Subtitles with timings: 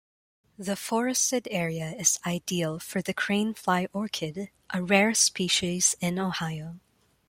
[0.57, 6.79] The forested area is ideal for the crane-fly orchid, a rare species in Ohio.